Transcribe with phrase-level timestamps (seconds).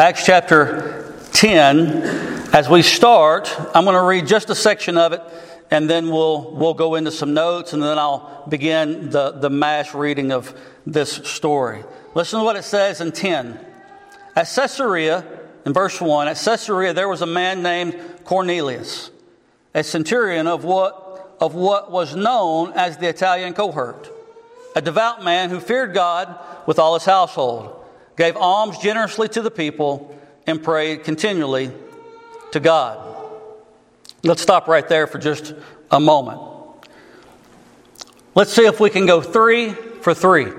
[0.00, 1.88] Acts chapter 10.
[2.52, 5.20] As we start, I'm going to read just a section of it
[5.72, 9.94] and then we'll, we'll go into some notes and then I'll begin the, the mass
[9.94, 10.56] reading of
[10.86, 11.82] this story.
[12.14, 13.58] Listen to what it says in 10.
[14.36, 15.24] At Caesarea,
[15.66, 19.10] in verse 1, at Caesarea there was a man named Cornelius,
[19.74, 24.08] a centurion of what, of what was known as the Italian cohort,
[24.76, 26.38] a devout man who feared God
[26.68, 27.74] with all his household
[28.18, 30.14] gave alms generously to the people,
[30.46, 31.70] and prayed continually
[32.52, 33.04] to God.
[34.22, 35.54] Let's stop right there for just
[35.90, 36.40] a moment.
[38.34, 40.50] Let's see if we can go three for three.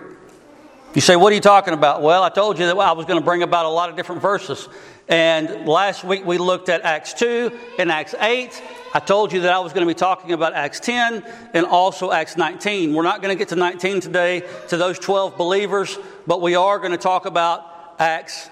[0.94, 2.02] You say, What are you talking about?
[2.02, 4.22] Well, I told you that I was going to bring about a lot of different
[4.22, 4.68] verses.
[5.08, 8.62] And last week we looked at Acts 2 and Acts 8.
[8.94, 12.12] I told you that I was going to be talking about Acts 10 and also
[12.12, 12.94] Acts 19.
[12.94, 15.98] We're not going to get to 19 today, to those 12 believers,
[16.28, 18.50] but we are going to talk about Acts,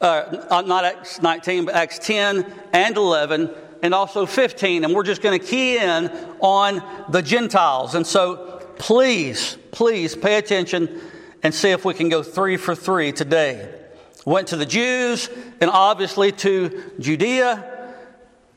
[0.00, 3.50] uh, not Acts 19, but Acts 10 and 11
[3.82, 4.84] and also 15.
[4.84, 7.94] And we're just going to key in on the Gentiles.
[7.94, 11.00] And so please, please pay attention
[11.42, 13.78] and see if we can go three for three today
[14.24, 15.28] went to the Jews
[15.60, 17.94] and obviously to Judea,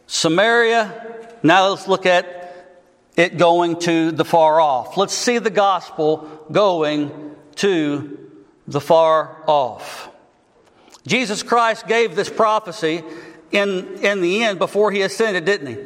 [0.07, 1.14] Samaria.
[1.45, 2.35] Now let's look at
[3.15, 4.97] it going to the far off.
[4.97, 8.17] Let's see the gospel going to
[8.67, 10.09] the far off.
[11.05, 13.03] Jesus Christ gave this prophecy
[13.51, 15.77] in, in the end before he ascended, didn't he?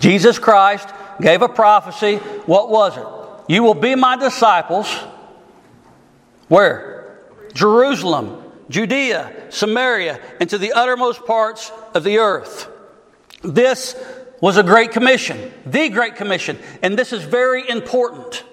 [0.00, 0.88] Jesus Christ
[1.20, 2.16] gave a prophecy.
[2.46, 3.06] What was it?
[3.52, 4.92] You will be my disciples
[6.48, 7.20] where?
[7.54, 12.68] Jerusalem, Judea, Samaria, and to the uttermost parts of the earth.
[13.42, 13.94] This
[14.40, 18.44] was a great commission, the great commission, and this is very important.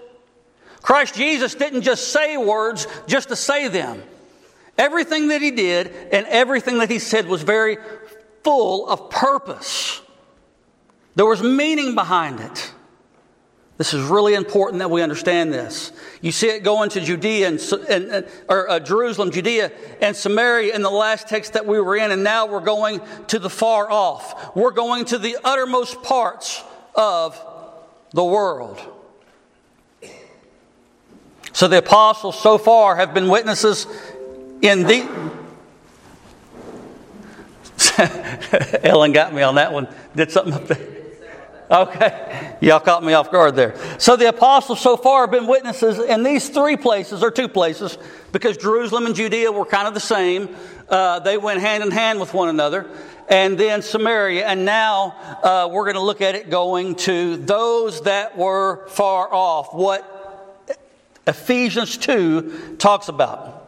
[0.81, 4.03] Christ Jesus didn't just say words just to say them.
[4.77, 7.77] Everything that he did and everything that he said was very
[8.43, 10.01] full of purpose.
[11.15, 12.72] There was meaning behind it.
[13.77, 15.91] This is really important that we understand this.
[16.21, 20.83] You see it going to Judea and, and or uh, Jerusalem, Judea, and Samaria in
[20.83, 24.55] the last text that we were in, and now we're going to the far off.
[24.55, 26.63] We're going to the uttermost parts
[26.93, 27.43] of
[28.11, 28.79] the world.
[31.51, 33.87] So the apostles so far have been witnesses
[34.61, 35.31] in the.
[38.83, 39.87] Ellen got me on that one.
[40.15, 41.02] Did something up there.
[41.73, 42.55] Okay.
[42.61, 43.73] Y'all caught me off guard there.
[43.97, 47.97] So the apostles so far have been witnesses in these three places, or two places,
[48.31, 50.55] because Jerusalem and Judea were kind of the same.
[50.87, 52.87] Uh, they went hand in hand with one another.
[53.27, 54.45] And then Samaria.
[54.45, 59.33] And now uh, we're going to look at it going to those that were far
[59.33, 60.07] off, what
[61.25, 63.61] Ephesians 2 talks about.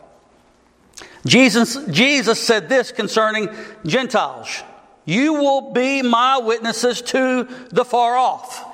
[1.26, 3.50] Jesus, Jesus said this concerning
[3.84, 4.62] Gentiles.
[5.06, 8.66] You will be my witnesses to the far off,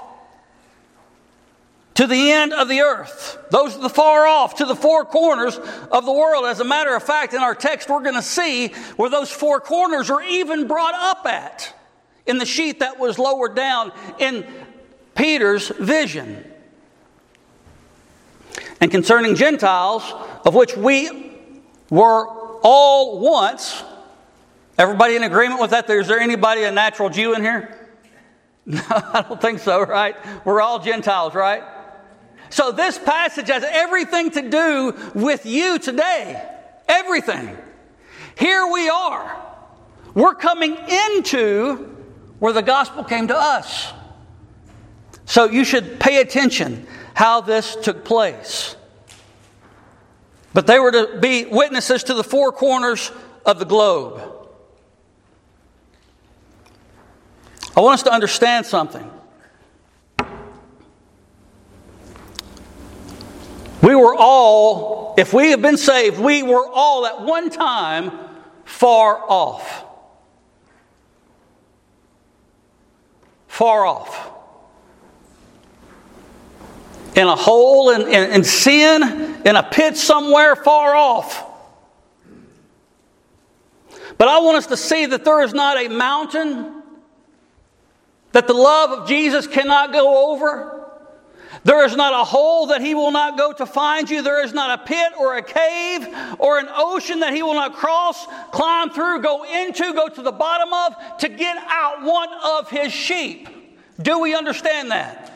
[1.96, 3.38] to the end of the earth.
[3.52, 6.46] Those are the far off, to the four corners of the world.
[6.46, 9.59] As a matter of fact, in our text, we're going to see where those four
[9.59, 11.75] corners are even brought up at
[12.25, 14.46] in the sheet that was lowered down in
[15.16, 16.46] Peter's vision.
[18.80, 20.03] And concerning Gentiles,
[20.46, 21.34] of which we
[21.90, 22.28] were
[22.63, 23.84] all once,
[24.81, 25.88] Everybody in agreement with that?
[25.92, 27.78] Is there anybody a natural Jew in here?
[28.64, 30.16] No, I don't think so, right?
[30.46, 31.64] We're all Gentiles, right?
[32.52, 36.47] So this passage has everything to do with you today.
[36.88, 37.58] Everything.
[38.38, 39.36] Here we are.
[40.14, 40.78] We're coming
[41.08, 41.96] into
[42.38, 43.92] where the gospel came to us.
[45.25, 48.75] So you should pay attention how this took place.
[50.53, 53.12] But they were to be witnesses to the four corners
[53.44, 54.41] of the globe.
[57.76, 59.09] I want us to understand something.
[63.81, 68.12] We were all, if we have been saved, we were all at one time
[68.66, 69.86] far off.
[73.48, 74.30] Far off.
[77.16, 81.48] In a hole, in, in, in sin, in a pit somewhere far off.
[84.18, 86.81] But I want us to see that there is not a mountain
[88.31, 90.78] that the love of Jesus cannot go over.
[91.63, 94.24] There is not a hole that he will not go to find you.
[94.24, 96.07] There is not a pit or a cave
[96.39, 100.31] or an ocean that he will not cross, climb through, go into, go to the
[100.31, 103.48] bottom of to get out one of his sheep.
[104.01, 105.28] Do we understand that?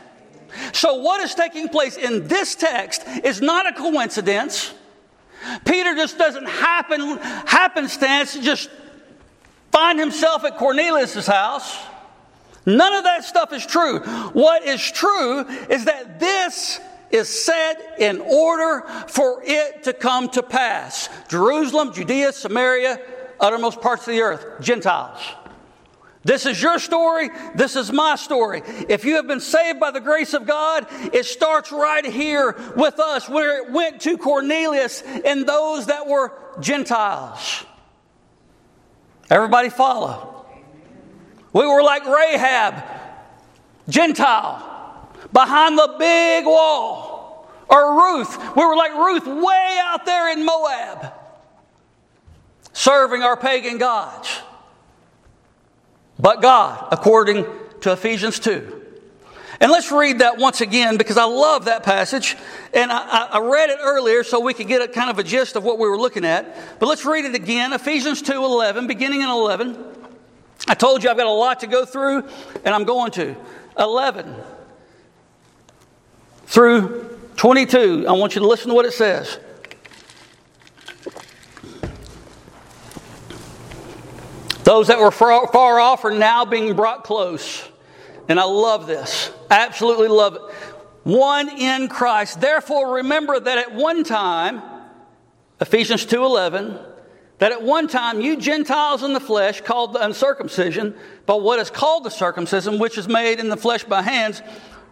[0.72, 4.72] So, what is taking place in this text is not a coincidence.
[5.64, 8.70] Peter just doesn't happen happenstance just
[9.70, 11.76] find himself at Cornelius' house.
[12.66, 14.00] None of that stuff is true.
[14.00, 16.80] What is true is that this
[17.10, 21.08] is set in order for it to come to pass.
[21.28, 23.00] Jerusalem, Judea, Samaria,
[23.38, 25.20] uttermost parts of the earth, Gentiles.
[26.24, 27.30] This is your story.
[27.54, 28.62] This is my story.
[28.88, 32.98] If you have been saved by the grace of God, it starts right here with
[32.98, 37.64] us, where it went to Cornelius and those that were Gentiles.
[39.30, 40.35] Everybody follow.
[41.56, 42.84] We were like Rahab,
[43.88, 47.50] Gentile, behind the big wall.
[47.68, 48.38] Or Ruth.
[48.54, 51.12] We were like Ruth way out there in Moab,
[52.72, 54.28] serving our pagan gods
[56.18, 57.46] but God, according
[57.82, 58.82] to Ephesians 2.
[59.60, 62.36] And let's read that once again because I love that passage.
[62.74, 65.56] And I, I, read it earlier so we could get a kind of a gist
[65.56, 66.78] of what we were looking at.
[66.78, 69.95] But let's read it again Ephesians 2 11, beginning in 11.
[70.68, 72.28] I told you I've got a lot to go through,
[72.64, 73.36] and I'm going to.
[73.78, 74.34] 11
[76.46, 78.06] through 22.
[78.08, 79.38] I want you to listen to what it says.
[84.64, 87.68] Those that were far, far off are now being brought close.
[88.28, 89.30] And I love this.
[89.50, 90.40] I Absolutely love it.
[91.04, 92.40] One in Christ.
[92.40, 94.60] Therefore remember that at one time,
[95.60, 96.80] Ephesians 2:11,
[97.38, 100.94] that at one time you Gentiles in the flesh called the uncircumcision,
[101.26, 104.42] but what is called the circumcision, which is made in the flesh by hands,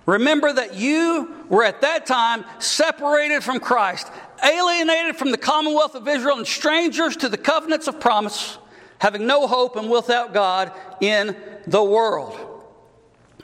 [0.06, 4.10] remember that you were at that time separated from Christ,
[4.44, 8.58] alienated from the commonwealth of Israel, and strangers to the covenants of promise
[8.98, 11.36] having no hope and without God in
[11.66, 12.38] the world.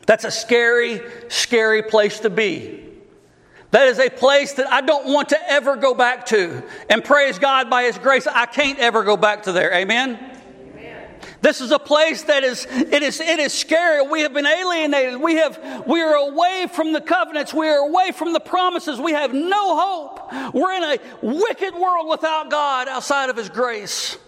[0.06, 2.90] That's a scary, scary place to be.
[3.71, 6.63] That is a place that I don't want to ever go back to.
[6.89, 9.73] And praise God by His grace, I can't ever go back to there.
[9.73, 10.39] Amen?
[11.43, 14.07] This is a place that is it is it is scary.
[14.07, 15.21] We have been alienated.
[15.21, 17.55] We have we are away from the covenants.
[17.55, 19.01] We are away from the promises.
[19.01, 20.55] We have no hope.
[20.55, 24.19] We're in a wicked world without God outside of His grace.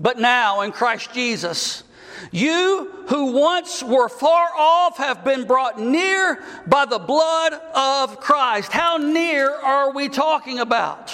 [0.00, 1.84] But now in Christ Jesus,
[2.32, 8.72] you who once were far off have been brought near by the blood of Christ.
[8.72, 11.10] How near are we talking about?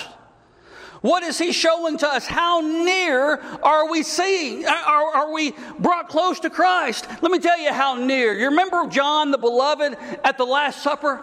[1.04, 2.26] What is he showing to us?
[2.26, 4.64] How near are we seeing?
[4.64, 7.06] Uh, are, are, we brought close to Christ?
[7.20, 8.32] Let me tell you how near.
[8.32, 11.22] You remember John the beloved at the Last Supper?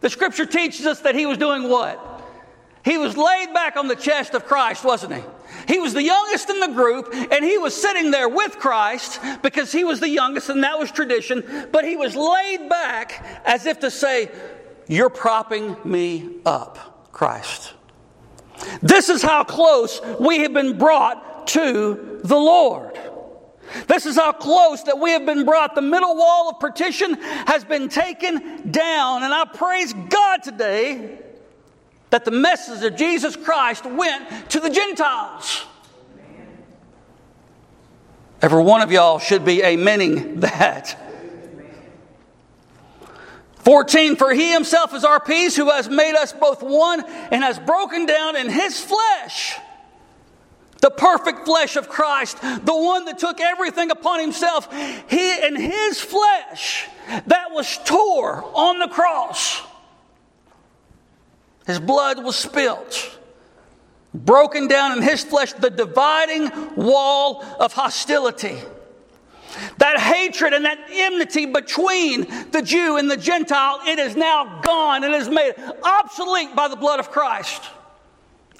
[0.00, 2.02] The scripture teaches us that he was doing what?
[2.84, 5.22] He was laid back on the chest of Christ, wasn't he?
[5.66, 9.72] He was the youngest in the group, and he was sitting there with Christ because
[9.72, 11.68] he was the youngest, and that was tradition.
[11.72, 14.30] But he was laid back as if to say,
[14.86, 17.74] You're propping me up, Christ.
[18.80, 22.98] This is how close we have been brought to the Lord.
[23.88, 25.74] This is how close that we have been brought.
[25.74, 29.24] The middle wall of partition has been taken down.
[29.24, 31.18] And I praise God today
[32.10, 35.64] that the message of Jesus Christ went to the Gentiles.
[38.42, 40.96] Every one of y'all should be amening that.
[43.58, 47.02] 14, for he himself is our peace, who has made us both one
[47.32, 49.58] and has broken down in his flesh
[50.86, 54.72] the perfect flesh of Christ, the one that took everything upon himself.
[55.08, 56.86] He in his flesh
[57.26, 59.62] that was tore on the cross
[61.66, 63.18] his blood was spilt.
[64.14, 68.58] Broken down in his flesh, the dividing wall of hostility.
[69.78, 75.04] That hatred and that enmity between the Jew and the Gentile, it is now gone.
[75.04, 77.62] It is made obsolete by the blood of Christ.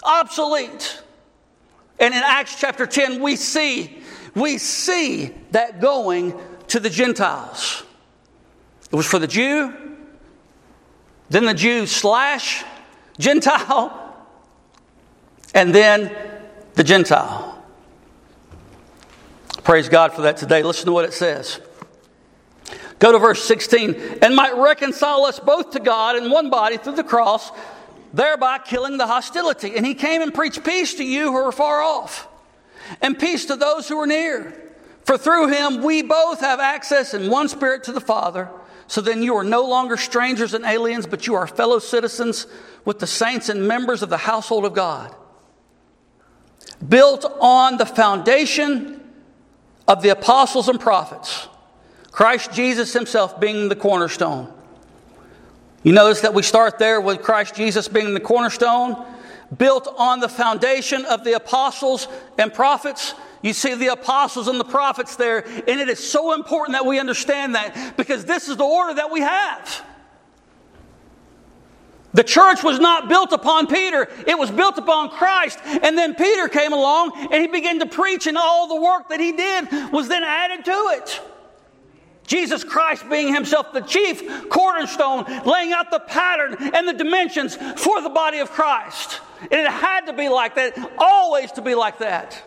[0.03, 1.03] Obsolete.
[1.99, 3.99] And in Acts chapter 10, we see,
[4.35, 7.85] we see that going to the Gentiles.
[8.91, 9.73] It was for the Jew,
[11.29, 12.65] then the Jew slash
[13.19, 14.15] Gentile,
[15.55, 16.15] and then
[16.75, 17.65] the Gentile.
[19.65, 20.63] Praise God for that today.
[20.63, 21.61] Listen to what it says.
[22.99, 24.19] Go to verse 16.
[24.23, 27.51] And might reconcile us both to God in one body through the cross,
[28.13, 29.77] thereby killing the hostility.
[29.77, 32.29] And he came and preached peace to you who are far off,
[33.03, 34.55] and peace to those who are near.
[35.05, 38.49] For through him we both have access in one spirit to the Father.
[38.89, 42.47] So then you are no longer strangers and aliens, but you are fellow citizens
[42.85, 45.15] with the saints and members of the household of God.
[46.87, 49.01] Built on the foundation
[49.89, 51.49] of the apostles and prophets,
[52.13, 54.53] Christ Jesus himself being the cornerstone.
[55.83, 59.05] You notice that we start there with Christ Jesus being the cornerstone.
[59.57, 63.15] built on the foundation of the apostles and prophets.
[63.47, 66.99] You see the apostles and the prophets there, and it is so important that we
[66.99, 69.87] understand that because this is the order that we have.
[72.13, 75.61] The church was not built upon Peter, it was built upon Christ.
[75.65, 79.21] And then Peter came along and he began to preach, and all the work that
[79.21, 81.21] he did was then added to it.
[82.27, 88.01] Jesus Christ being himself the chief cornerstone, laying out the pattern and the dimensions for
[88.01, 89.21] the body of Christ.
[89.41, 92.43] And it had to be like that, always to be like that.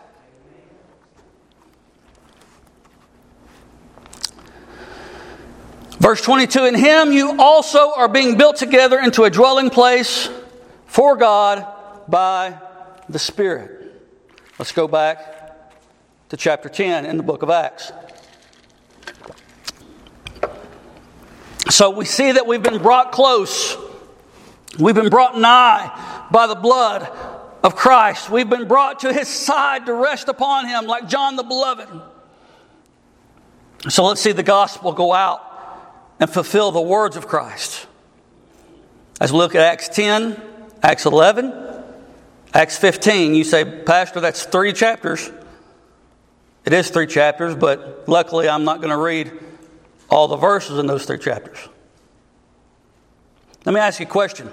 [6.00, 10.30] Verse 22 In him you also are being built together into a dwelling place
[10.86, 11.68] for God
[12.08, 12.58] by
[13.10, 14.02] the Spirit.
[14.58, 15.70] Let's go back
[16.30, 17.92] to chapter 10 in the book of Acts.
[21.70, 23.78] So we see that we've been brought close,
[24.80, 27.10] we've been brought nigh by the blood
[27.62, 28.30] of Christ.
[28.30, 31.90] We've been brought to his side to rest upon him, like John the Beloved.
[33.90, 35.49] So let's see the gospel go out
[36.20, 37.88] and fulfill the words of Christ.
[39.22, 40.42] As we look at Acts 10,
[40.82, 41.54] Acts 11,
[42.54, 45.32] Acts 15, you say, Pastor, that's three chapters.
[46.66, 49.32] It is three chapters, but luckily I'm not going to read
[50.10, 51.58] all the verses in those three chapters.
[53.66, 54.50] Let me ask you a question.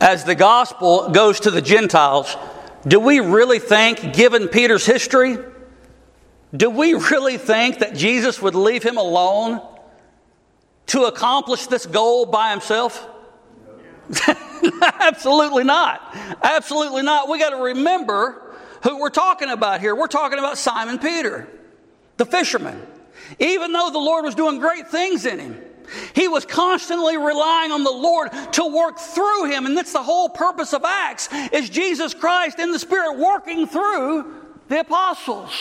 [0.00, 2.36] As the gospel goes to the Gentiles,
[2.86, 5.36] do we really think, given Peter's history,
[6.54, 9.60] do we really think that Jesus would leave him alone
[10.86, 13.08] to accomplish this goal by himself?
[14.82, 16.16] Absolutely not.
[16.42, 17.28] Absolutely not.
[17.28, 19.94] We got to remember who we're talking about here.
[19.94, 21.48] We're talking about Simon Peter,
[22.16, 22.84] the fisherman.
[23.38, 25.62] Even though the Lord was doing great things in him,
[26.14, 29.66] he was constantly relying on the Lord to work through him.
[29.66, 34.34] And that's the whole purpose of Acts is Jesus Christ in the Spirit working through
[34.68, 35.52] the apostles.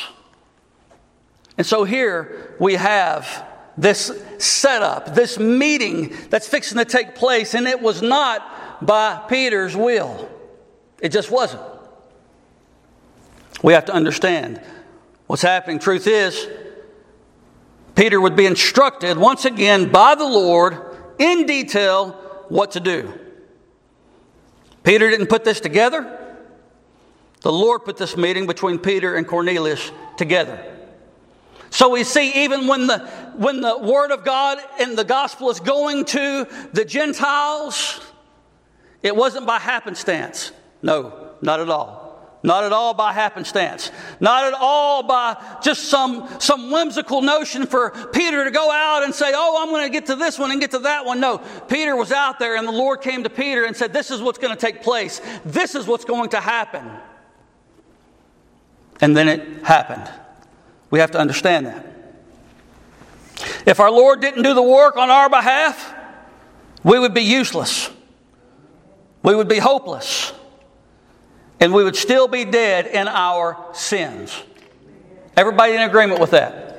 [1.60, 3.46] And so here we have
[3.78, 9.76] this setup, this meeting that's fixing to take place, and it was not by Peter's
[9.76, 10.30] will.
[11.02, 11.62] It just wasn't.
[13.62, 14.62] We have to understand
[15.28, 15.80] what's happening.
[15.80, 16.48] Truth is,
[17.94, 20.78] Peter would be instructed once again by the Lord
[21.18, 22.12] in detail
[22.48, 23.14] what to do.
[24.84, 26.38] Peter didn't put this together.
[27.42, 30.69] The Lord put this meeting between Peter and Cornelius together.
[31.70, 33.00] So we see even when the,
[33.36, 38.02] when the word of God and the gospel is going to the Gentiles,
[39.04, 40.52] it wasn't by happenstance.
[40.82, 42.10] No, not at all.
[42.42, 43.92] Not at all by happenstance.
[44.22, 49.14] Not at all by just some, some whimsical notion for Peter to go out and
[49.14, 51.20] say, Oh, I'm going to get to this one and get to that one.
[51.20, 54.22] No, Peter was out there and the Lord came to Peter and said, This is
[54.22, 55.22] what's going to take place.
[55.44, 56.90] This is what's going to happen.
[59.02, 60.10] And then it happened.
[60.90, 61.86] We have to understand that.
[63.66, 65.94] If our Lord didn't do the work on our behalf,
[66.84, 67.90] we would be useless.
[69.22, 70.34] We would be hopeless.
[71.60, 74.42] And we would still be dead in our sins.
[75.36, 76.78] Everybody in agreement with that?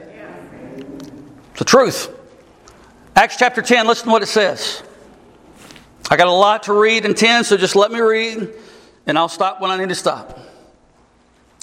[1.51, 2.17] It's the truth.
[3.15, 4.83] Acts chapter 10, listen to what it says.
[6.11, 8.49] I got a lot to read in 10, so just let me read,
[9.07, 10.40] and I'll stop when I need to stop.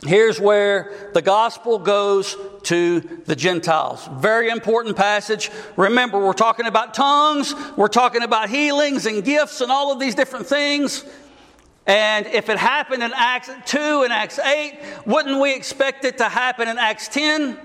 [0.04, 4.08] Here's where the gospel goes to the Gentiles.
[4.18, 5.50] Very important passage.
[5.76, 10.14] Remember, we're talking about tongues, we're talking about healings and gifts and all of these
[10.14, 11.04] different things.
[11.88, 16.26] And if it happened in Acts 2 and Acts 8, wouldn't we expect it to
[16.26, 17.58] happen in Acts 10?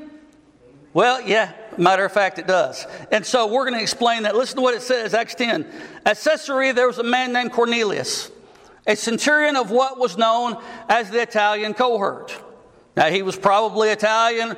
[0.95, 2.87] Well, yeah, matter of fact, it does.
[3.11, 4.37] And so we're going to explain that.
[4.37, 5.67] Listen to what it says, Acts 10.
[6.07, 8.31] At Caesarea, there was a man named Cornelius
[8.87, 10.57] a centurion of what was known
[10.89, 12.37] as the Italian cohort.
[12.95, 14.55] Now, he was probably Italian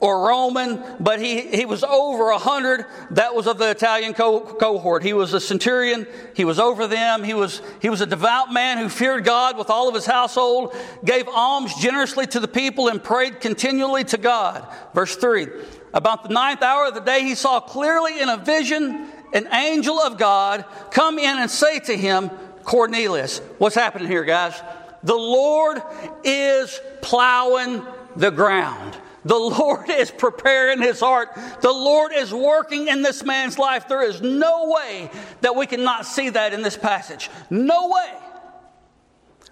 [0.00, 2.84] or Roman, but he, he was over a hundred.
[3.12, 5.02] That was of the Italian co- cohort.
[5.02, 6.06] He was a centurion.
[6.34, 7.24] He was over them.
[7.24, 10.76] He was, he was a devout man who feared God with all of his household,
[11.06, 14.66] gave alms generously to the people, and prayed continually to God.
[14.94, 15.46] Verse 3
[15.94, 19.98] About the ninth hour of the day, he saw clearly in a vision an angel
[19.98, 22.30] of God come in and say to him,
[22.64, 23.38] Cornelius.
[23.58, 24.60] What's happening here, guys?
[25.02, 25.82] The Lord
[26.24, 27.84] is plowing
[28.16, 28.96] the ground.
[29.24, 31.30] The Lord is preparing his heart.
[31.60, 33.86] The Lord is working in this man's life.
[33.86, 35.10] There is no way
[35.42, 37.30] that we cannot see that in this passage.
[37.50, 38.14] No way.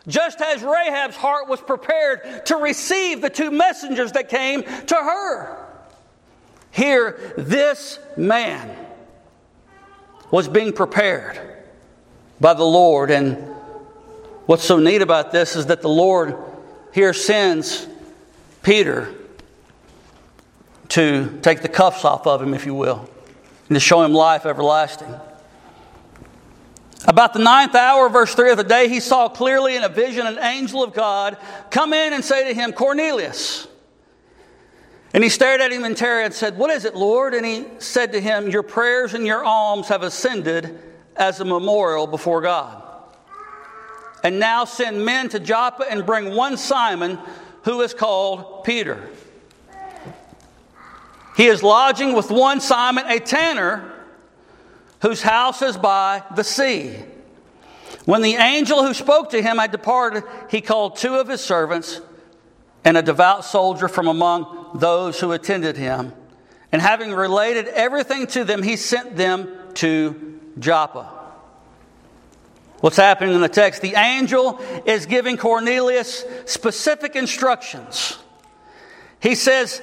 [0.07, 5.67] Just as Rahab's heart was prepared to receive the two messengers that came to her.
[6.71, 8.75] Here, this man
[10.31, 11.58] was being prepared
[12.41, 13.11] by the Lord.
[13.11, 13.49] And
[14.49, 16.35] What's so neat about this is that the Lord
[16.95, 17.87] here sends
[18.63, 19.13] Peter
[20.89, 23.11] to take the cuffs off of him, if you will,
[23.69, 25.15] and to show him life everlasting.
[27.07, 30.27] About the ninth hour, verse 3 of the day, he saw clearly in a vision
[30.27, 31.37] an angel of God
[31.71, 33.69] come in and say to him, Cornelius.
[35.13, 37.35] And he stared at him in terror and said, What is it, Lord?
[37.35, 40.81] And he said to him, Your prayers and your alms have ascended
[41.19, 42.83] as a memorial before God.
[44.23, 47.19] And now send men to Joppa and bring one Simon
[47.63, 49.09] who is called Peter.
[51.37, 53.93] He is lodging with one Simon, a tanner,
[55.03, 56.97] whose house is by the sea.
[58.05, 62.01] When the angel who spoke to him had departed, he called two of his servants
[62.85, 66.13] and a devout soldier from among those who attended him.
[66.73, 71.19] And having related everything to them, he sent them to Joppa.
[72.81, 73.83] What's happening in the text?
[73.83, 78.19] The angel is giving Cornelius specific instructions.
[79.21, 79.83] He says,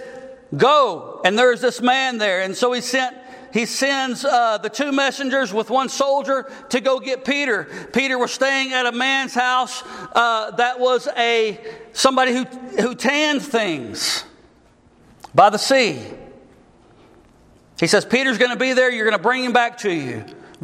[0.56, 2.42] Go, and there's this man there.
[2.42, 3.18] And so he sent
[3.52, 7.70] he sends uh, the two messengers with one soldier to go get Peter.
[7.94, 9.82] Peter was staying at a man's house
[10.14, 11.60] uh, that was a
[11.94, 12.44] somebody who
[12.82, 14.26] who tanned things
[15.34, 16.02] by the sea.
[17.80, 18.90] He says, Peter's going to be there.
[18.90, 20.24] You're going to bring him back to you.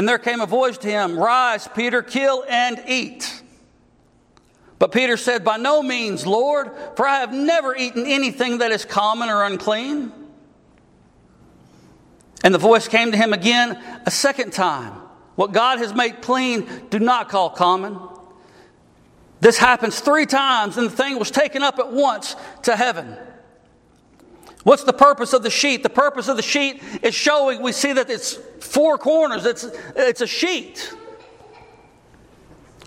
[0.00, 3.42] And there came a voice to him Rise, Peter, kill and eat.
[4.78, 8.86] But Peter said, By no means, Lord, for I have never eaten anything that is
[8.86, 10.10] common or unclean.
[12.42, 14.94] And the voice came to him again a second time.
[15.34, 17.98] What God has made clean, do not call common.
[19.42, 23.18] This happens three times, and the thing was taken up at once to heaven.
[24.62, 25.82] What's the purpose of the sheet?
[25.82, 29.64] The purpose of the sheet is showing, we see that it's four corners, it's,
[29.96, 30.94] it's a sheet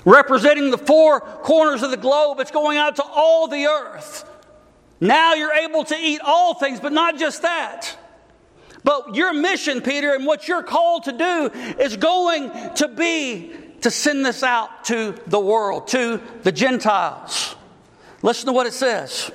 [0.06, 2.40] representing the four corners of the globe.
[2.40, 4.30] It's going out to all the earth.
[5.00, 7.98] Now you're able to eat all things, but not just that.
[8.84, 13.92] But your mission, Peter, and what you're called to do is going to be to
[13.92, 17.56] send this out to the world, to the Gentiles.
[18.22, 19.32] Listen to what it says.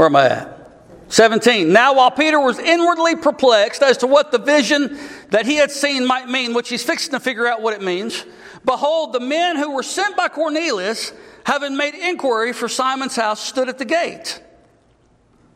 [0.00, 0.72] Where am I at?
[1.08, 1.70] 17.
[1.70, 6.06] Now, while Peter was inwardly perplexed as to what the vision that he had seen
[6.06, 8.24] might mean, which he's fixing to figure out what it means,
[8.64, 11.12] behold, the men who were sent by Cornelius,
[11.44, 14.42] having made inquiry for Simon's house, stood at the gate.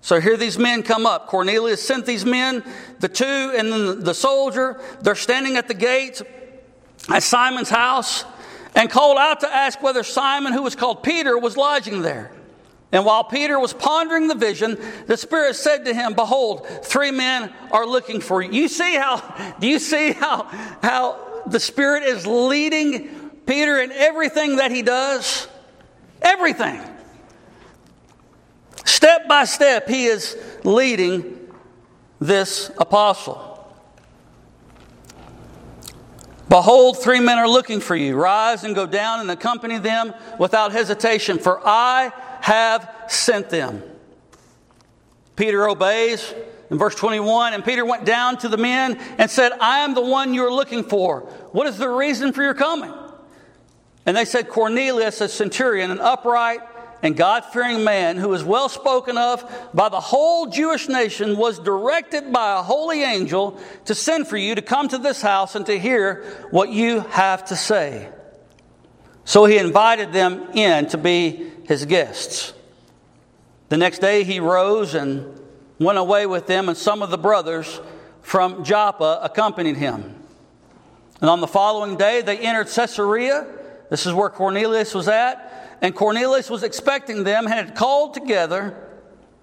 [0.02, 1.26] So here these men come up.
[1.26, 2.62] Cornelius sent these men,
[3.00, 4.78] the two and then the soldier.
[5.00, 6.20] They're standing at the gate
[7.08, 8.26] at Simon's house
[8.74, 12.30] and called out to ask whether Simon, who was called Peter, was lodging there.
[12.94, 14.78] And while Peter was pondering the vision,
[15.08, 18.52] the Spirit said to him, Behold, three men are looking for you.
[18.52, 19.16] You see how,
[19.58, 20.44] do you see how,
[20.80, 25.48] how the Spirit is leading Peter in everything that he does?
[26.22, 26.80] Everything.
[28.84, 31.50] Step by step, he is leading
[32.20, 33.50] this apostle.
[36.48, 38.14] Behold, three men are looking for you.
[38.14, 42.12] Rise and go down and accompany them without hesitation, for I
[42.44, 43.82] have sent them.
[45.34, 46.34] Peter obeys
[46.70, 50.02] in verse 21 and Peter went down to the men and said, I am the
[50.02, 51.20] one you're looking for.
[51.52, 52.92] What is the reason for your coming?
[54.04, 56.60] And they said, Cornelius, a centurion, an upright
[57.02, 61.58] and God fearing man who is well spoken of by the whole Jewish nation was
[61.58, 65.64] directed by a holy angel to send for you to come to this house and
[65.64, 68.10] to hear what you have to say.
[69.24, 72.52] So he invited them in to be his guests.
[73.68, 75.40] The next day he rose and
[75.78, 77.80] went away with them, and some of the brothers
[78.22, 80.14] from Joppa accompanied him.
[81.20, 83.46] And on the following day they entered Caesarea.
[83.90, 85.78] This is where Cornelius was at.
[85.80, 88.76] And Cornelius was expecting them and had called together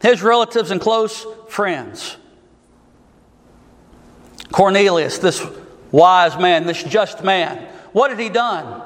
[0.01, 2.17] his relatives and close friends.
[4.51, 5.45] Cornelius, this
[5.91, 7.57] wise man, this just man,
[7.93, 8.81] what had he done?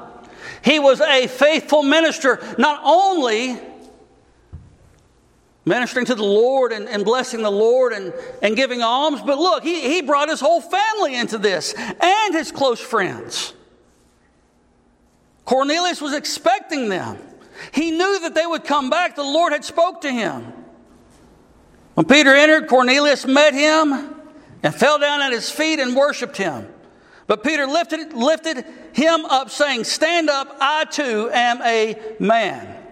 [0.62, 3.58] He was a faithful minister, not only
[5.64, 9.64] ministering to the Lord and, and blessing the Lord and, and giving alms, but look,
[9.64, 13.52] he, he brought his whole family into this and his close friends.
[15.44, 17.18] Cornelius was expecting them.
[17.72, 19.16] He knew that they would come back.
[19.16, 20.52] The Lord had spoke to him.
[21.94, 24.14] When Peter entered, Cornelius met him
[24.62, 26.68] and fell down at his feet and worshiped him.
[27.26, 32.84] But Peter lifted, lifted him up, saying, Stand up, I too am a man.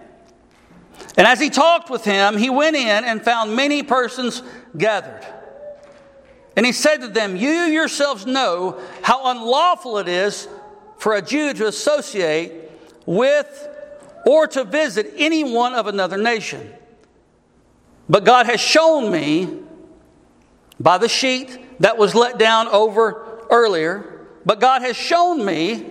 [1.17, 4.43] And as he talked with him, he went in and found many persons
[4.77, 5.25] gathered.
[6.55, 10.47] And he said to them, You yourselves know how unlawful it is
[10.97, 12.53] for a Jew to associate
[13.05, 13.69] with
[14.25, 16.73] or to visit anyone of another nation.
[18.09, 19.59] But God has shown me
[20.79, 24.14] by the sheet that was let down over earlier,
[24.45, 25.85] but God has shown me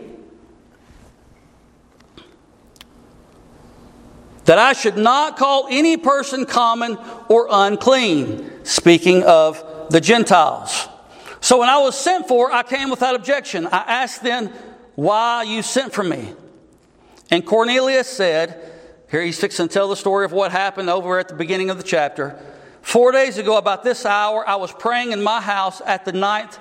[4.45, 10.89] that I should not call any person common or unclean, speaking of the Gentiles.
[11.41, 13.67] So when I was sent for, I came without objection.
[13.67, 14.53] I asked then,
[14.95, 16.33] Why you sent for me?
[17.31, 18.73] And Cornelius said,
[19.11, 21.77] Here he's fixing to tell the story of what happened over at the beginning of
[21.77, 22.39] the chapter.
[22.83, 26.59] Four days ago, about this hour, I was praying in my house at the ninth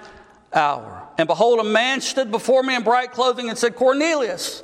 [0.53, 1.02] hour.
[1.17, 4.63] And behold, a man stood before me in bright clothing and said, Cornelius,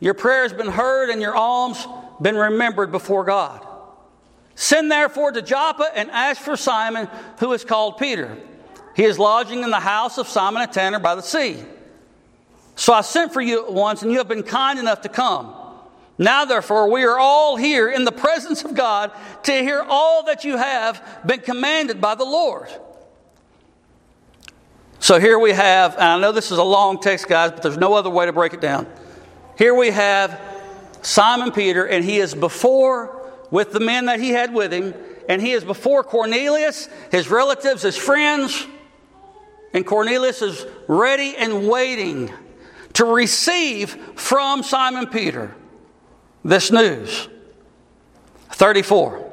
[0.00, 1.86] your prayer has been heard and your alms
[2.20, 3.66] been remembered before God.
[4.54, 7.08] Send therefore to Joppa and ask for Simon,
[7.38, 8.36] who is called Peter.
[8.94, 11.56] He is lodging in the house of Simon a tanner by the sea.
[12.76, 15.54] So I sent for you at once, and you have been kind enough to come.
[16.18, 19.12] Now, therefore, we are all here in the presence of God
[19.44, 22.68] to hear all that you have been commanded by the Lord.
[25.02, 27.76] So here we have, and I know this is a long text, guys, but there's
[27.76, 28.86] no other way to break it down.
[29.58, 30.40] Here we have
[31.02, 34.94] Simon Peter, and he is before with the men that he had with him,
[35.28, 38.64] and he is before Cornelius, his relatives, his friends,
[39.72, 42.32] and Cornelius is ready and waiting
[42.92, 45.52] to receive from Simon Peter
[46.44, 47.28] this news.
[48.52, 49.31] 34.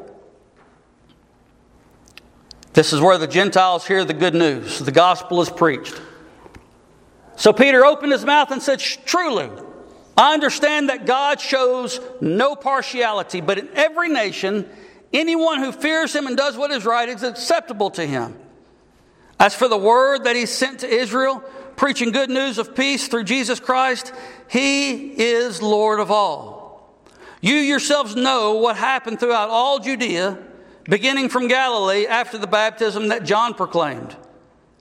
[2.79, 4.79] This is where the Gentiles hear the good news.
[4.79, 6.01] The gospel is preached.
[7.35, 9.49] So Peter opened his mouth and said, Truly,
[10.15, 14.65] I understand that God shows no partiality, but in every nation,
[15.11, 18.39] anyone who fears him and does what is right is acceptable to him.
[19.41, 21.43] As for the word that he sent to Israel,
[21.75, 24.13] preaching good news of peace through Jesus Christ,
[24.47, 26.97] he is Lord of all.
[27.41, 30.45] You yourselves know what happened throughout all Judea,
[30.89, 34.15] beginning from Galilee after the baptism that John proclaimed.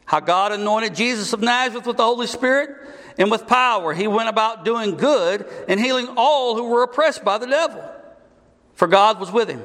[0.07, 2.71] How God anointed Jesus of Nazareth with the Holy Spirit
[3.19, 7.37] and with power he went about doing good and healing all who were oppressed by
[7.37, 7.85] the devil.
[8.75, 9.63] For God was with him.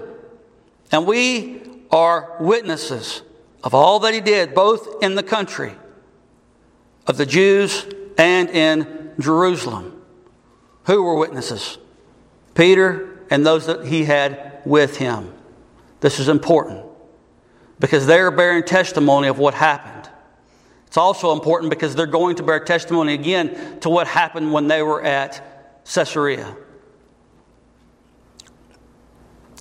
[0.92, 3.22] And we are witnesses
[3.64, 5.74] of all that he did, both in the country
[7.08, 7.86] of the Jews
[8.18, 10.02] and in Jerusalem.
[10.86, 11.78] Who were witnesses?
[12.54, 15.34] Peter and those that he had with him.
[16.04, 16.84] This is important
[17.80, 20.10] because they are bearing testimony of what happened.
[20.86, 24.82] It's also important because they're going to bear testimony again to what happened when they
[24.82, 26.58] were at Caesarea.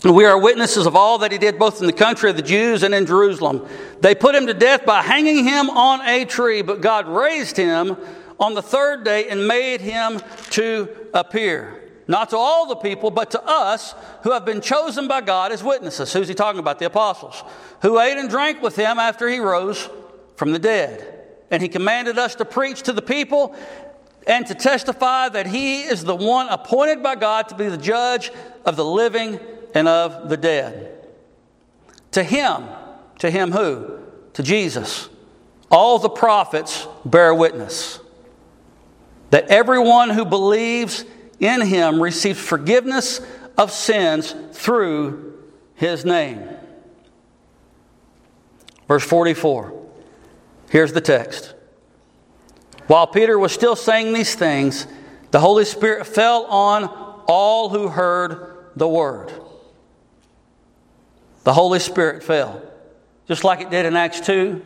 [0.03, 2.83] We are witnesses of all that he did both in the country of the Jews
[2.83, 3.65] and in Jerusalem.
[4.01, 7.97] They put him to death by hanging him on a tree, but God raised him
[8.41, 11.82] on the third day and made him to appear.
[12.09, 15.63] Not to all the people, but to us who have been chosen by God as
[15.63, 16.13] witnesses.
[16.13, 16.79] Who's he talking about?
[16.79, 17.43] The apostles.
[17.83, 19.89] Who ate and drank with him after he rose
[20.37, 21.21] from the dead
[21.53, 23.55] and he commanded us to preach to the people
[24.27, 28.33] and to testify that he is the one appointed by God to be the judge
[28.65, 29.39] of the living
[29.75, 31.07] and of the dead.
[32.13, 32.65] To him,
[33.19, 33.99] to him who?
[34.33, 35.09] To Jesus.
[35.71, 38.01] All the prophets bear witness
[39.31, 41.05] that everyone who believes
[41.43, 43.21] in him receives forgiveness
[43.59, 45.39] of sins through
[45.75, 46.49] his name.
[48.89, 49.81] Verse 44.
[50.71, 51.55] Here's the text.
[52.87, 54.87] While Peter was still saying these things,
[55.31, 56.85] the Holy Spirit fell on
[57.27, 59.33] all who heard the word.
[61.45, 62.63] The Holy Spirit fell.
[63.27, 64.63] Just like it did in Acts 2,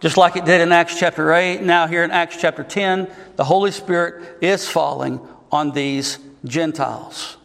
[0.00, 3.44] just like it did in Acts chapter 8, now here in Acts chapter 10, the
[3.44, 5.20] Holy Spirit is falling
[5.50, 7.36] on these Gentiles.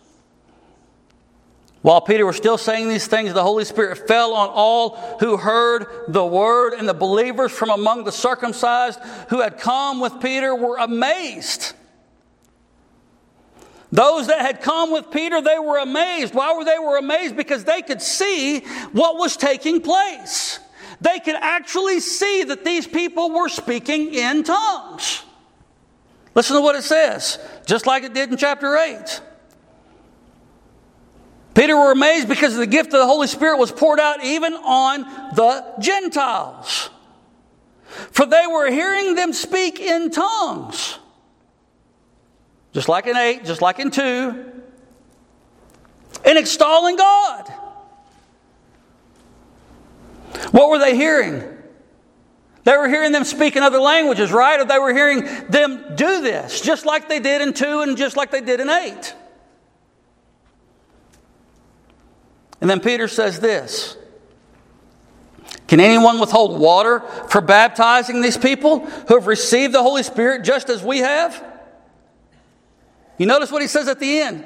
[1.82, 5.86] While Peter was still saying these things, the Holy Spirit fell on all who heard
[6.08, 10.78] the word, and the believers from among the circumcised who had come with Peter were
[10.78, 11.74] amazed.
[13.92, 16.34] Those that had come with Peter, they were amazed.
[16.34, 17.36] Why were they were amazed?
[17.36, 18.62] Because they could see
[18.94, 20.60] what was taking place.
[21.02, 25.22] They could actually see that these people were speaking in tongues.
[26.36, 29.22] Listen to what it says, just like it did in chapter 8.
[31.54, 35.02] Peter were amazed because the gift of the Holy Spirit was poured out even on
[35.36, 36.90] the Gentiles.
[38.12, 40.98] For they were hearing them speak in tongues.
[42.72, 44.02] Just like in 8, just like in 2.
[46.26, 47.54] And extolling God.
[50.50, 51.53] What were they hearing?
[52.64, 54.60] They were hearing them speak in other languages, right?
[54.60, 58.16] Or they were hearing them do this, just like they did in 2 and just
[58.16, 59.16] like they did in 8.
[62.62, 63.98] And then Peter says this
[65.68, 70.70] Can anyone withhold water for baptizing these people who have received the Holy Spirit just
[70.70, 71.44] as we have?
[73.18, 74.46] You notice what he says at the end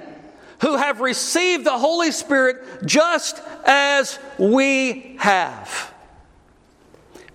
[0.61, 5.93] who have received the Holy Spirit just as we have.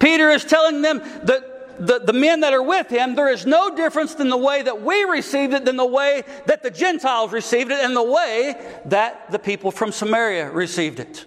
[0.03, 3.75] Peter is telling them that the, the men that are with him, there is no
[3.77, 7.71] difference in the way that we received it than the way that the Gentiles received
[7.71, 11.25] it and the way that the people from Samaria received it.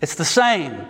[0.00, 0.86] It's the same.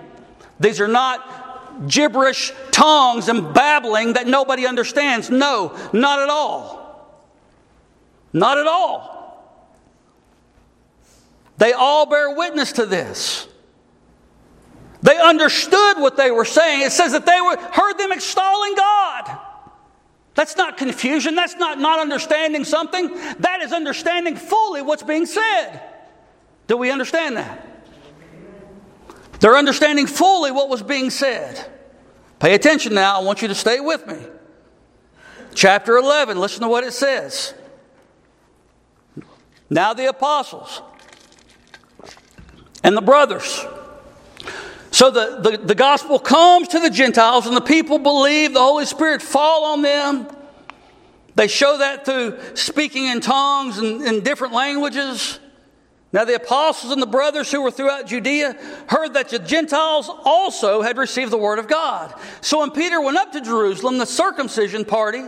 [0.59, 5.29] These are not gibberish tongues and babbling that nobody understands.
[5.29, 7.21] No, not at all.
[8.33, 9.12] Not at all.
[11.59, 13.47] They all bear witness to this.
[15.07, 16.83] They understood what they were saying.
[16.83, 19.38] It says that they were, heard them extolling God.
[20.35, 21.37] That's not confusion.
[21.37, 23.14] That's not not understanding something.
[23.38, 25.81] That is understanding fully what's being said.
[26.66, 27.85] Do we understand that?
[29.38, 31.64] They're understanding fully what was being said.
[32.40, 33.21] Pay attention now.
[33.21, 34.19] I want you to stay with me.
[35.55, 37.55] Chapter 11, listen to what it says.
[39.71, 40.83] Now the apostles
[42.83, 43.64] and the brothers
[44.96, 48.87] so the, the, the, gospel comes to the Gentiles, and the people believe the Holy
[48.87, 50.26] Spirit fall on them.
[51.35, 55.38] They show that through speaking in tongues and in different languages.
[56.14, 58.56] Now, the apostles and the brothers who were throughout Judea
[58.88, 62.14] heard that the Gentiles also had received the word of God.
[62.40, 65.24] So when Peter went up to Jerusalem, the circumcision party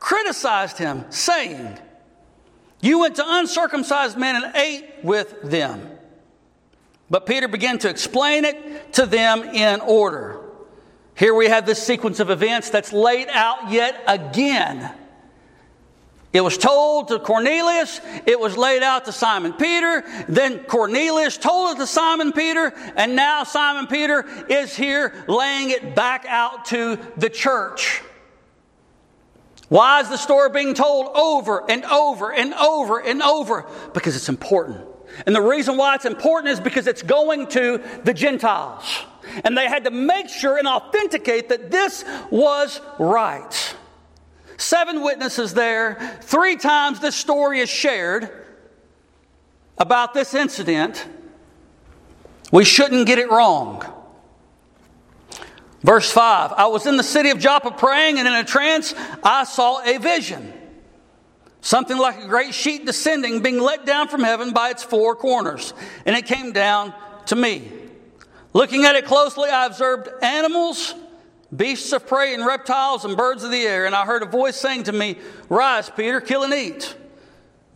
[0.00, 1.78] criticized him, saying,
[2.80, 5.92] You went to uncircumcised men and ate with them.
[7.12, 10.40] But Peter began to explain it to them in order.
[11.14, 14.90] Here we have this sequence of events that's laid out yet again.
[16.32, 21.76] It was told to Cornelius, it was laid out to Simon Peter, then Cornelius told
[21.76, 26.98] it to Simon Peter, and now Simon Peter is here laying it back out to
[27.18, 28.00] the church.
[29.68, 33.66] Why is the story being told over and over and over and over?
[33.92, 34.91] Because it's important.
[35.26, 38.84] And the reason why it's important is because it's going to the Gentiles.
[39.44, 43.76] And they had to make sure and authenticate that this was right.
[44.56, 46.18] Seven witnesses there.
[46.22, 48.30] Three times this story is shared
[49.78, 51.06] about this incident.
[52.50, 53.84] We shouldn't get it wrong.
[55.82, 59.44] Verse 5 I was in the city of Joppa praying, and in a trance I
[59.44, 60.52] saw a vision.
[61.62, 65.72] Something like a great sheet descending, being let down from heaven by its four corners.
[66.04, 66.92] And it came down
[67.26, 67.70] to me.
[68.52, 70.92] Looking at it closely, I observed animals,
[71.54, 73.86] beasts of prey, and reptiles, and birds of the air.
[73.86, 75.16] And I heard a voice saying to me,
[75.48, 76.96] Rise, Peter, kill and eat.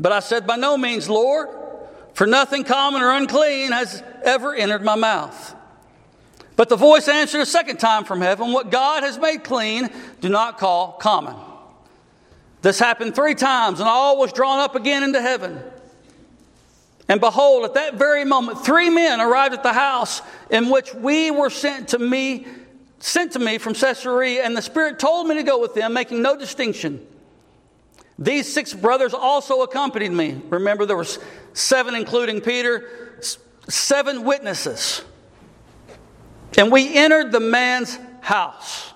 [0.00, 1.48] But I said, By no means, Lord,
[2.12, 5.54] for nothing common or unclean has ever entered my mouth.
[6.56, 10.28] But the voice answered a second time from heaven, What God has made clean, do
[10.28, 11.36] not call common.
[12.62, 15.62] This happened three times, and all was drawn up again into heaven.
[17.08, 21.30] And behold, at that very moment, three men arrived at the house in which we
[21.30, 22.46] were sent to me,
[22.98, 26.22] sent to me from Caesarea, and the Spirit told me to go with them, making
[26.22, 27.06] no distinction.
[28.18, 30.40] These six brothers also accompanied me.
[30.48, 31.18] Remember, there was
[31.52, 33.20] seven, including Peter,
[33.68, 35.02] seven witnesses.
[36.56, 38.94] And we entered the man's house.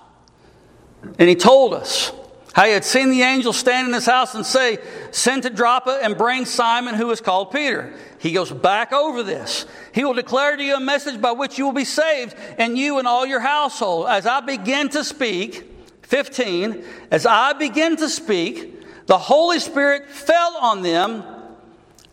[1.19, 2.11] And he told us
[2.55, 4.77] he had seen the angel stand in his house and say,
[5.11, 7.93] Send to Joppa and bring Simon, who is called Peter.
[8.19, 9.65] He goes back over this.
[9.93, 12.99] He will declare to you a message by which you will be saved, and you
[12.99, 14.07] and all your household.
[14.07, 15.65] As I begin to speak,
[16.03, 21.23] 15, as I begin to speak, the Holy Spirit fell on them.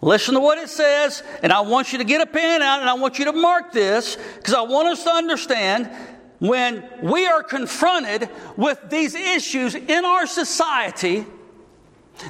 [0.00, 2.88] Listen to what it says, and I want you to get a pen out and
[2.88, 5.90] I want you to mark this because I want us to understand
[6.38, 11.26] when we are confronted with these issues in our society,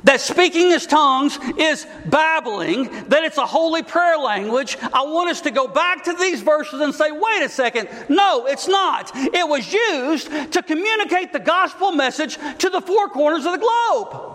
[0.05, 5.41] that speaking as tongues is babbling, that it's a holy prayer language, I want us
[5.43, 9.11] to go back to these verses and say, wait a second, no, it's not.
[9.15, 14.35] It was used to communicate the gospel message to the four corners of the globe.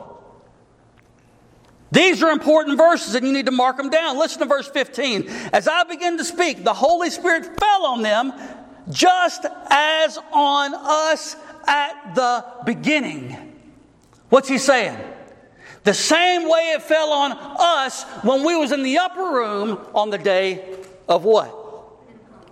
[1.92, 4.18] These are important verses and you need to mark them down.
[4.18, 5.30] Listen to verse 15.
[5.54, 8.34] As I begin to speak, the Holy Spirit fell on them
[8.90, 11.36] just as on us
[11.68, 13.54] at the beginning.
[14.30, 14.98] What's he saying?
[15.84, 20.10] The same way it fell on us when we was in the upper room on
[20.10, 21.54] the day of what?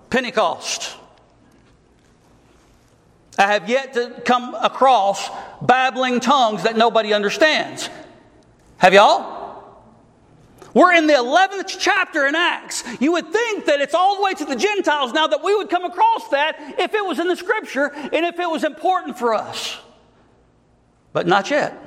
[0.09, 0.97] Pentecost.
[3.37, 5.29] I have yet to come across
[5.61, 7.89] babbling tongues that nobody understands.
[8.77, 9.40] Have y'all?
[10.73, 12.83] We're in the 11th chapter in Acts.
[12.99, 15.69] You would think that it's all the way to the Gentiles now that we would
[15.69, 19.33] come across that if it was in the scripture and if it was important for
[19.33, 19.77] us.
[21.13, 21.77] But not yet.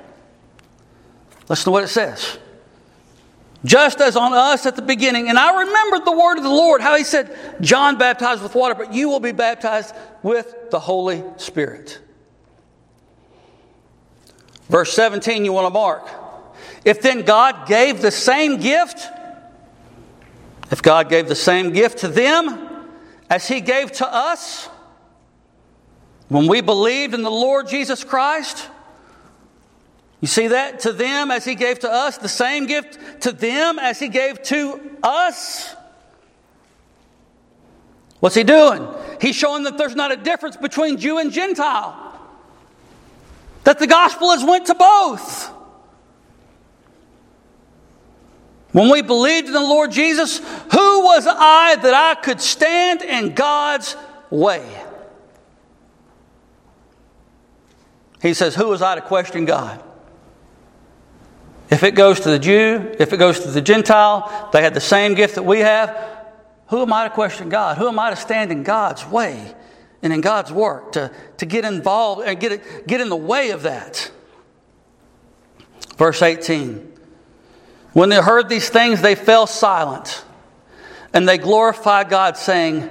[1.48, 2.38] Listen to what it says.
[3.64, 5.30] Just as on us at the beginning.
[5.30, 8.74] And I remembered the word of the Lord, how he said, John baptized with water,
[8.74, 11.98] but you will be baptized with the Holy Spirit.
[14.68, 16.06] Verse 17, you want to mark.
[16.84, 19.06] If then God gave the same gift,
[20.70, 22.68] if God gave the same gift to them
[23.30, 24.68] as he gave to us,
[26.28, 28.68] when we believed in the Lord Jesus Christ,
[30.20, 30.80] you see that?
[30.80, 34.42] To them as he gave to us, the same gift to them as he gave
[34.44, 35.74] to us.
[38.20, 38.88] What's he doing?
[39.20, 41.94] He's showing that there's not a difference between Jew and Gentile.
[43.64, 45.50] That the gospel has went to both.
[48.74, 53.32] When we believed in the Lord Jesus, who was I that I could stand in
[53.32, 53.94] God's
[54.30, 54.68] way?
[58.20, 59.80] He says, Who was I to question God?
[61.70, 64.80] If it goes to the Jew, if it goes to the Gentile, they had the
[64.80, 65.96] same gift that we have.
[66.70, 67.78] Who am I to question God?
[67.78, 69.54] Who am I to stand in God's way
[70.02, 73.62] and in God's work to, to get involved and get, get in the way of
[73.62, 74.10] that?
[75.96, 76.93] Verse 18
[77.94, 80.24] When they heard these things, they fell silent
[81.12, 82.90] and they glorified God, saying,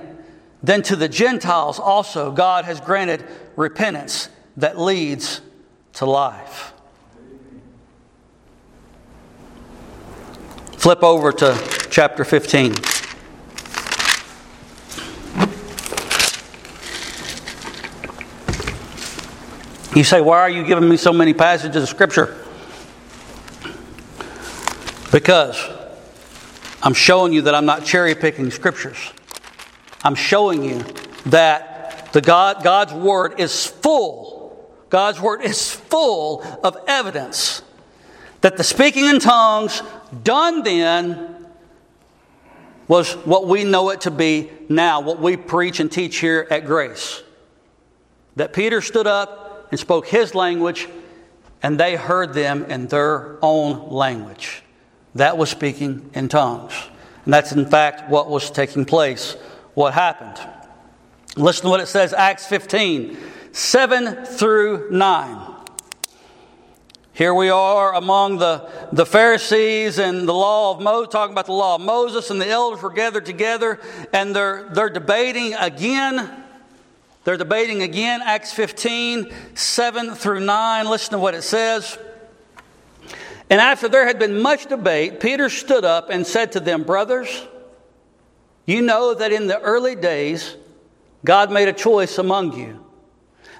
[0.63, 3.23] Then to the Gentiles also God has granted
[3.57, 5.41] repentance that leads
[5.93, 6.73] to life.
[10.77, 12.73] Flip over to chapter 15.
[19.95, 22.42] You say, Why are you giving me so many passages of Scripture?
[25.13, 25.69] Because
[26.81, 28.97] I'm showing you that I'm not cherry picking Scriptures.
[30.03, 30.83] I'm showing you
[31.27, 34.73] that the God, God's Word is full.
[34.89, 37.61] God's Word is full of evidence
[38.41, 39.83] that the speaking in tongues
[40.23, 41.45] done then
[42.87, 46.65] was what we know it to be now, what we preach and teach here at
[46.65, 47.21] Grace.
[48.35, 50.89] That Peter stood up and spoke his language,
[51.61, 54.62] and they heard them in their own language.
[55.15, 56.73] That was speaking in tongues.
[57.25, 59.33] And that's in fact what was taking place,
[59.73, 60.39] what happened.
[61.35, 63.17] Listen to what it says, Acts 15,
[63.51, 65.53] 7 through 9.
[67.15, 71.53] Here we are among the, the Pharisees and the law of Moses, talking about the
[71.53, 73.79] law of Moses, and the elders were gathered together
[74.11, 76.43] and they're, they're debating again.
[77.23, 80.87] They're debating again, Acts 15, 7 through 9.
[80.87, 81.97] Listen to what it says.
[83.53, 87.47] And after there had been much debate, Peter stood up and said to them, Brothers,
[88.65, 90.57] you know that in the early days
[91.23, 92.83] God made a choice among you,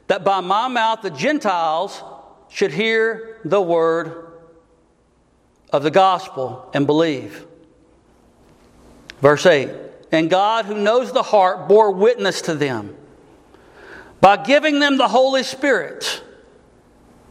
[0.08, 2.02] that by my mouth the Gentiles
[2.50, 4.32] should hear the word
[5.70, 7.46] of the gospel and believe.
[9.22, 9.70] Verse 8
[10.12, 12.98] And God, who knows the heart, bore witness to them
[14.20, 16.24] by giving them the Holy Spirit,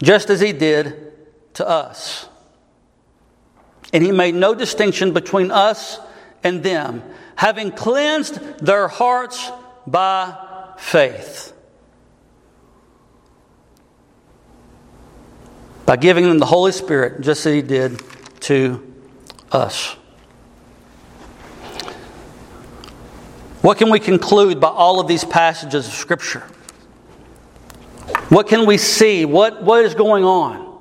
[0.01, 1.13] just as He did
[1.55, 2.29] to us.
[3.93, 5.99] And He made no distinction between us
[6.43, 7.03] and them,
[7.37, 9.51] having cleansed their hearts
[9.87, 10.37] by
[10.79, 11.53] faith.
[15.93, 18.01] by giving them the Holy Spirit, just as He did
[18.41, 18.95] to
[19.51, 19.95] us.
[23.61, 26.41] What can we conclude by all of these passages of Scripture?
[28.31, 29.25] What can we see?
[29.25, 30.81] What, what is going on?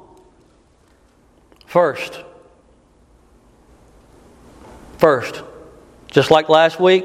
[1.68, 2.24] First,
[5.02, 5.43] first,
[6.08, 7.04] just like last week,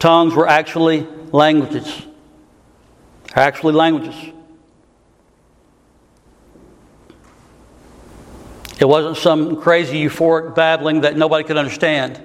[0.00, 2.06] tongues were actually languages.
[3.32, 4.16] Actually, languages.
[8.80, 12.20] It wasn't some crazy euphoric babbling that nobody could understand.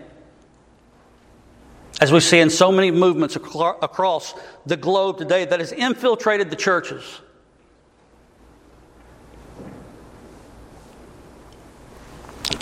[2.02, 4.34] As we see in so many movements across
[4.66, 7.04] the globe today that has infiltrated the churches.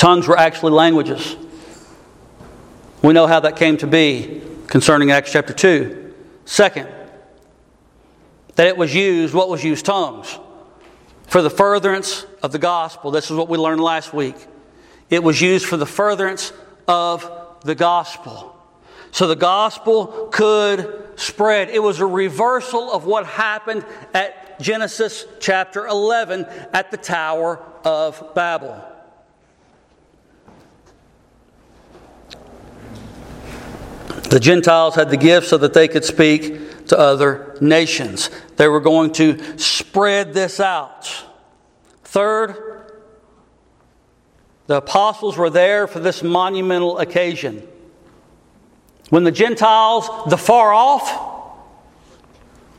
[0.03, 1.37] Tongues were actually languages.
[3.01, 6.13] We know how that came to be concerning Acts chapter 2.
[6.43, 6.89] Second,
[8.55, 9.85] that it was used, what was used?
[9.85, 10.37] Tongues.
[11.27, 13.11] For the furtherance of the gospel.
[13.11, 14.35] This is what we learned last week.
[15.09, 16.51] It was used for the furtherance
[16.85, 17.31] of
[17.63, 18.61] the gospel.
[19.11, 21.69] So the gospel could spread.
[21.69, 26.43] It was a reversal of what happened at Genesis chapter 11
[26.73, 28.89] at the Tower of Babel.
[34.33, 38.31] The Gentiles had the gift so that they could speak to other nations.
[38.55, 41.07] They were going to spread this out.
[42.03, 42.91] Third,
[44.65, 47.61] the apostles were there for this monumental occasion.
[49.11, 51.11] When the Gentiles, the far off,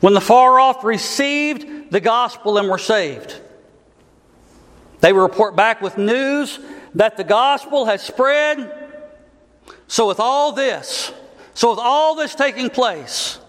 [0.01, 3.39] when the far off received the gospel and were saved,
[4.99, 6.59] they report back with news
[6.95, 8.91] that the gospel has spread.
[9.87, 11.13] So, with all this,
[11.55, 13.39] so with all this taking place,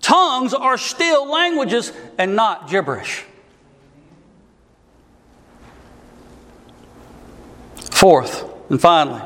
[0.00, 3.24] tongues are still languages and not gibberish.
[7.90, 9.20] Fourth, and finally,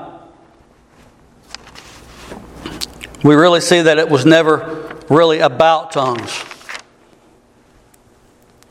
[3.23, 6.43] we really see that it was never really about tongues.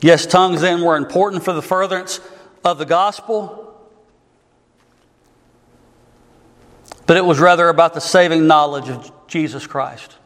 [0.00, 2.20] Yes, tongues then were important for the furtherance
[2.64, 3.61] of the gospel,
[7.12, 10.16] but it was rather about the saving knowledge of Jesus Christ.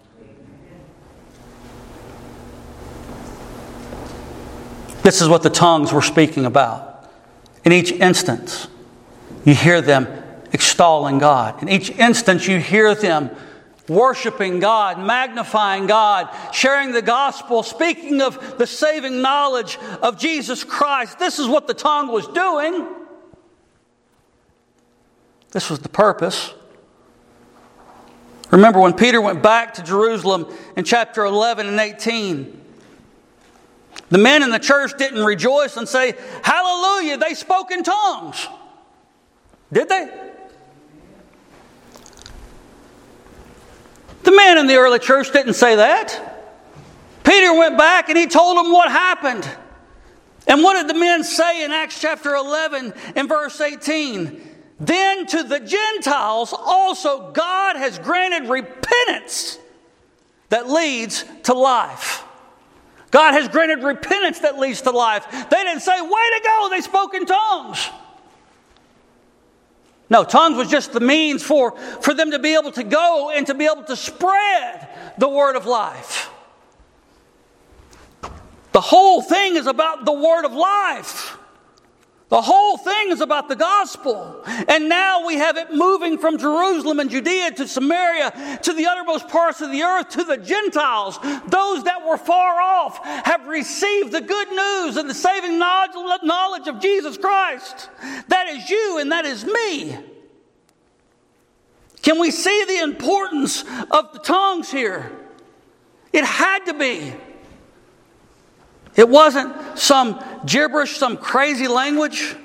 [5.03, 7.11] This is what the tongues were speaking about.
[7.64, 8.68] In each instance,
[9.45, 10.07] you hear them
[10.53, 11.61] extolling God.
[11.61, 13.30] In each instance, you hear them
[13.89, 21.18] worshiping God, magnifying God, sharing the gospel, speaking of the saving knowledge of Jesus Christ.
[21.18, 22.87] This is what the tongue was doing.
[25.51, 26.55] This was the purpose.
[28.51, 32.63] Remember when Peter went back to Jerusalem in chapter 11 and 18.
[34.09, 38.47] The men in the church didn't rejoice and say, Hallelujah, they spoke in tongues.
[39.73, 40.09] Did they?
[44.23, 46.35] The men in the early church didn't say that.
[47.25, 49.49] Peter went back and he told them what happened.
[50.47, 54.46] And what did the men say in Acts chapter 11 and verse 18?
[54.79, 59.59] Then to the Gentiles also God has granted repentance
[60.51, 62.24] that leads to life.
[63.11, 65.27] God has granted repentance that leads to life.
[65.31, 67.89] They didn't say, way to go, they spoke in tongues.
[70.09, 73.47] No, tongues was just the means for, for them to be able to go and
[73.47, 76.31] to be able to spread the word of life.
[78.72, 81.39] The whole thing is about the word of life.
[82.29, 84.43] The whole thing is about the gospel.
[84.66, 89.29] And now we have it moving from Jerusalem and Judea to Samaria to the uttermost
[89.29, 91.20] parts of the earth to the Gentiles.
[91.47, 96.81] Those that were far off have received the good news and the saving knowledge of
[96.81, 97.91] Jesus Christ.
[98.27, 99.97] That is you and that is me.
[102.03, 105.12] Can we see the importance of the tongues here?
[106.12, 107.12] It had to be.
[108.97, 112.37] It wasn't some gibberish, some crazy language.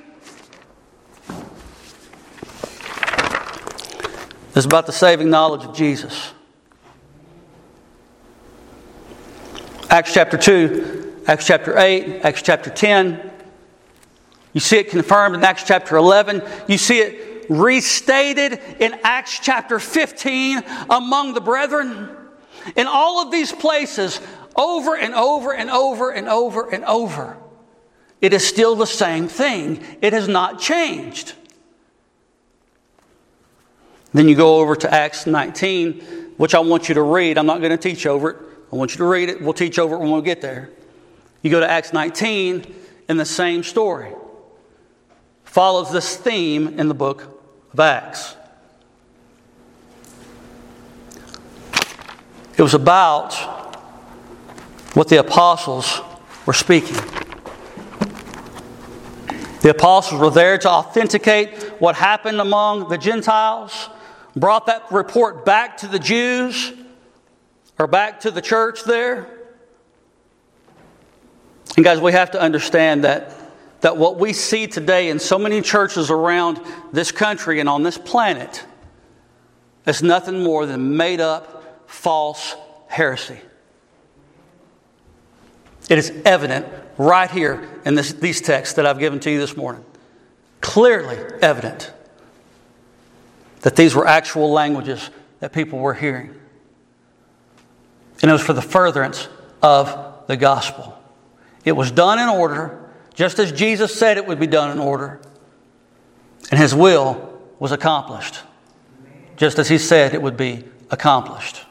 [4.53, 6.33] It's about the saving knowledge of Jesus.
[9.89, 13.31] Acts chapter 2, Acts chapter 8, Acts chapter 10.
[14.53, 16.43] You see it confirmed in Acts chapter 11.
[16.67, 22.09] You see it restated in Acts chapter 15 among the brethren.
[22.75, 24.19] In all of these places,
[24.55, 27.37] over and over and over and over and over.
[28.21, 31.33] It is still the same thing, it has not changed.
[34.13, 37.37] Then you go over to Acts 19, which I want you to read.
[37.37, 38.37] I'm not going to teach over it.
[38.71, 39.41] I want you to read it.
[39.41, 40.69] We'll teach over it when we get there.
[41.41, 42.75] You go to Acts 19,
[43.07, 44.13] and the same story
[45.43, 47.41] follows this theme in the book
[47.73, 48.35] of Acts.
[52.57, 53.33] It was about
[54.93, 55.99] what the apostles
[56.45, 56.97] were speaking.
[59.61, 63.89] The apostles were there to authenticate what happened among the Gentiles,
[64.35, 66.73] brought that report back to the Jews
[67.77, 69.27] or back to the church there.
[71.75, 73.37] And guys, we have to understand that
[73.81, 76.61] that what we see today in so many churches around
[76.93, 78.63] this country and on this planet
[79.85, 82.55] is nothing more than made up false
[82.87, 83.39] heresy.
[85.91, 86.65] It is evident
[86.97, 89.83] right here in this, these texts that I've given to you this morning.
[90.61, 91.91] Clearly evident
[93.59, 95.09] that these were actual languages
[95.41, 96.33] that people were hearing.
[98.21, 99.27] And it was for the furtherance
[99.61, 100.97] of the gospel.
[101.65, 105.19] It was done in order, just as Jesus said it would be done in order.
[106.51, 108.39] And his will was accomplished,
[109.35, 111.65] just as he said it would be accomplished.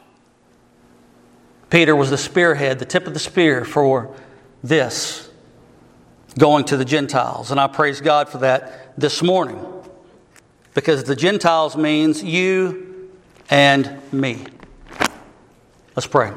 [1.71, 4.13] Peter was the spearhead, the tip of the spear for
[4.61, 5.29] this,
[6.37, 7.49] going to the Gentiles.
[7.49, 9.65] And I praise God for that this morning,
[10.75, 13.09] because the Gentiles means you
[13.49, 14.45] and me.
[15.95, 16.33] Let's pray.